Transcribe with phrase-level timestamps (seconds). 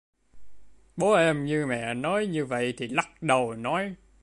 [0.95, 3.95] Bố em nghe mẹ nói như vậy thì lắc đầu nói